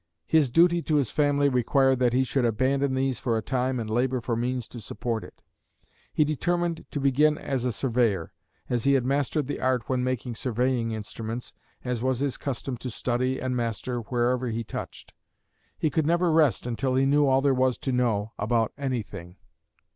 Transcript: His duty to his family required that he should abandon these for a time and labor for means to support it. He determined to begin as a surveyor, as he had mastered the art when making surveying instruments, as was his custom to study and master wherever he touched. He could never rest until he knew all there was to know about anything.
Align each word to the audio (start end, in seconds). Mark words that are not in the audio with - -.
His 0.25 0.49
duty 0.49 0.81
to 0.81 0.95
his 0.95 1.11
family 1.11 1.47
required 1.47 1.99
that 1.99 2.11
he 2.11 2.23
should 2.23 2.43
abandon 2.43 2.95
these 2.95 3.19
for 3.19 3.37
a 3.37 3.41
time 3.43 3.79
and 3.79 3.87
labor 3.87 4.19
for 4.19 4.35
means 4.35 4.67
to 4.69 4.81
support 4.81 5.23
it. 5.23 5.43
He 6.11 6.23
determined 6.25 6.87
to 6.89 6.99
begin 6.99 7.37
as 7.37 7.65
a 7.65 7.71
surveyor, 7.71 8.33
as 8.67 8.83
he 8.83 8.93
had 8.93 9.05
mastered 9.05 9.45
the 9.45 9.59
art 9.59 9.87
when 9.89 10.03
making 10.03 10.33
surveying 10.33 10.91
instruments, 10.91 11.53
as 11.85 12.01
was 12.01 12.19
his 12.19 12.37
custom 12.37 12.77
to 12.77 12.89
study 12.89 13.39
and 13.39 13.55
master 13.55 13.99
wherever 13.99 14.47
he 14.47 14.63
touched. 14.63 15.13
He 15.77 15.91
could 15.91 16.07
never 16.07 16.31
rest 16.31 16.65
until 16.65 16.95
he 16.95 17.05
knew 17.05 17.27
all 17.27 17.41
there 17.43 17.53
was 17.53 17.77
to 17.77 17.91
know 17.91 18.33
about 18.39 18.73
anything. 18.79 19.35